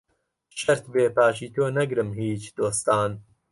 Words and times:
شەرت 0.61 0.85
بێ 0.93 1.05
پاشی 1.15 1.47
تۆ 1.55 1.63
نەگرم 1.77 2.09
هیچ 2.19 2.43
دۆستان 2.57 3.11